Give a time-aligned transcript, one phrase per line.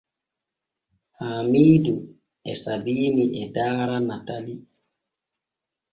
[1.17, 1.93] Haamiidu
[2.51, 4.61] e Sabiini e daara Natalii.